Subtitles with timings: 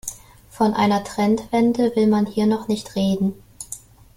[0.49, 3.35] Von einer Trendwende will man hier noch nicht reden.